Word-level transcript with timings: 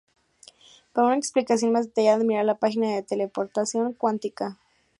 Para 0.93 1.09
una 1.09 1.17
explicación 1.17 1.71
más 1.73 1.85
detallada, 1.85 2.23
mirar 2.23 2.43
la 2.45 2.57
página 2.57 2.87
de 2.95 3.03
teleportación 3.03 3.93
cuántica. 3.93 4.57